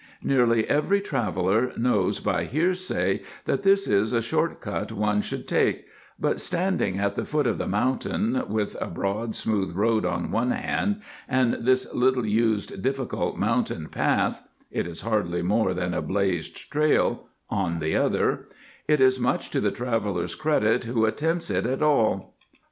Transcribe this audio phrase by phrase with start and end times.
[0.23, 5.85] Nearly every traveller knows by hearsay that this is a short cut one should take,
[6.19, 10.49] but standing at the foot of the mountain, with a broad smooth road on one
[10.49, 14.41] hand and this little used difficult mountain path
[14.71, 18.47] (it is hardly more than a blazed trail) on the other,
[18.87, 22.35] it is much to the traveller's credit who attempts it at all.